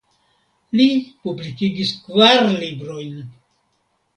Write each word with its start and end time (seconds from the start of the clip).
Li 0.79 0.87
publikigis 1.27 1.93
kvar 2.07 2.41
librojn. 2.65 3.13